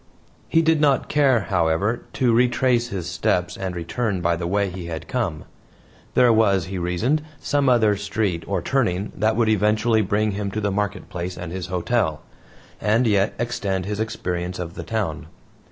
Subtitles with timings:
[0.49, 4.87] He did not care, however, to retrace his steps and return by the way he
[4.87, 5.43] had come.
[6.15, 10.59] There was, he reasoned, some other street or turning that would eventually bring him to
[10.59, 12.23] the market place and his hotel,
[12.81, 15.27] and yet extend his experience of the town.